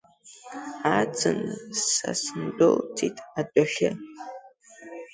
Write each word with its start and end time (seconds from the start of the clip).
Аӡын 0.97 1.39
Са 1.91 2.11
сындәылҵит 2.21 3.17
адәахьы… 3.39 3.89